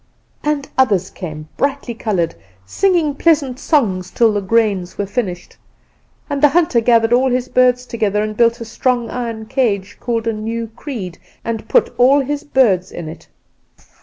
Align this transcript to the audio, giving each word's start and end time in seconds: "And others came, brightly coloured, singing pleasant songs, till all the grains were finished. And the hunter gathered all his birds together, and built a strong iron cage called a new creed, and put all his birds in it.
"And 0.43 0.67
others 0.79 1.11
came, 1.11 1.47
brightly 1.57 1.93
coloured, 1.93 2.33
singing 2.65 3.13
pleasant 3.13 3.59
songs, 3.59 4.09
till 4.09 4.29
all 4.29 4.33
the 4.33 4.41
grains 4.41 4.97
were 4.97 5.05
finished. 5.05 5.57
And 6.27 6.41
the 6.41 6.49
hunter 6.49 6.79
gathered 6.81 7.13
all 7.13 7.29
his 7.29 7.47
birds 7.47 7.85
together, 7.85 8.23
and 8.23 8.35
built 8.35 8.59
a 8.59 8.65
strong 8.65 9.11
iron 9.11 9.45
cage 9.45 9.97
called 9.99 10.25
a 10.25 10.33
new 10.33 10.71
creed, 10.75 11.19
and 11.45 11.69
put 11.69 11.93
all 11.99 12.19
his 12.21 12.43
birds 12.43 12.91
in 12.91 13.07
it. 13.07 13.27